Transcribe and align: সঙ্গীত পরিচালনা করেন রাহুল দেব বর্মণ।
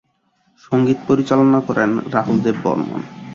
সঙ্গীত 0.63 0.99
পরিচালনা 1.07 1.59
করেন 1.67 1.89
রাহুল 2.13 2.37
দেব 2.45 2.57
বর্মণ। 2.63 3.01